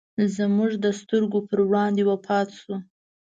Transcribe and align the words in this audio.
زموږ 0.35 0.71
د 0.83 0.85
سترګو 0.99 1.39
پر 1.49 1.59
وړاندې 1.69 2.01
وفات 2.09 2.47
شو. 2.59 2.75